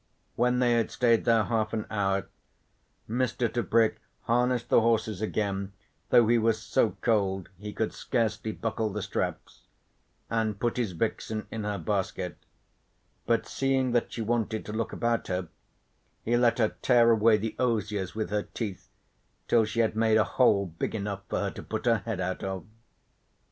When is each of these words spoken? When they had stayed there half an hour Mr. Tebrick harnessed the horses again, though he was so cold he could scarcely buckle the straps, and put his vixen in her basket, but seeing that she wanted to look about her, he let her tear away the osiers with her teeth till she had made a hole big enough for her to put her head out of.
When 0.35 0.57
they 0.57 0.73
had 0.73 0.89
stayed 0.89 1.25
there 1.25 1.43
half 1.43 1.73
an 1.73 1.85
hour 1.91 2.27
Mr. 3.07 3.47
Tebrick 3.53 3.99
harnessed 4.23 4.69
the 4.69 4.81
horses 4.81 5.21
again, 5.21 5.73
though 6.09 6.27
he 6.27 6.39
was 6.39 6.59
so 6.59 6.97
cold 7.01 7.49
he 7.59 7.71
could 7.71 7.93
scarcely 7.93 8.51
buckle 8.51 8.89
the 8.89 9.03
straps, 9.03 9.65
and 10.27 10.59
put 10.59 10.77
his 10.77 10.93
vixen 10.93 11.45
in 11.51 11.65
her 11.65 11.77
basket, 11.77 12.35
but 13.27 13.45
seeing 13.45 13.91
that 13.91 14.11
she 14.11 14.23
wanted 14.23 14.65
to 14.65 14.73
look 14.73 14.91
about 14.91 15.27
her, 15.27 15.49
he 16.25 16.35
let 16.35 16.57
her 16.57 16.75
tear 16.81 17.11
away 17.11 17.37
the 17.37 17.55
osiers 17.59 18.15
with 18.15 18.31
her 18.31 18.47
teeth 18.55 18.89
till 19.47 19.65
she 19.65 19.81
had 19.81 19.95
made 19.95 20.17
a 20.17 20.23
hole 20.23 20.65
big 20.65 20.95
enough 20.95 21.21
for 21.29 21.41
her 21.41 21.51
to 21.51 21.61
put 21.61 21.85
her 21.85 21.97
head 21.99 22.19
out 22.19 22.43
of. 22.43 22.65